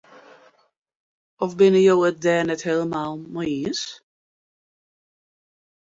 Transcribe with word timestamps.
Of 1.43 1.51
binne 1.57 1.81
jo 1.87 1.95
it 2.09 2.17
dêr 2.23 2.43
net 2.45 2.65
hielendal 2.65 3.13
mei 3.33 3.51
iens? 3.57 3.81